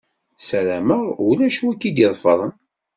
[0.47, 2.53] Sarameɣ ulac win i k-d-iḍefren.